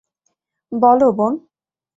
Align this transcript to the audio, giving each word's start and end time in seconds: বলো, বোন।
বলো, 0.71 1.07
বোন। 1.11 1.33